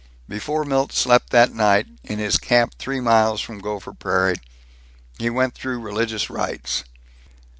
Before 0.27 0.63
Milt 0.65 0.91
slept 0.93 1.29
that 1.29 1.53
night, 1.53 1.85
in 2.03 2.17
his 2.17 2.39
camp 2.39 2.73
three 2.79 2.99
miles 2.99 3.39
from 3.39 3.59
Gopher 3.59 3.93
Prairie, 3.93 4.41
he 5.19 5.29
went 5.29 5.53
through 5.53 5.79
religious 5.79 6.27
rites. 6.27 6.83